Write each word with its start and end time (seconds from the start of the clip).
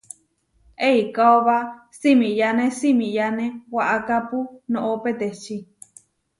Eikóba 0.89 1.57
simiyáne 1.99 2.65
simiyáne 2.79 3.45
waʼakápu 3.75 4.37
noʼó 4.71 4.91
peteči. 5.03 5.57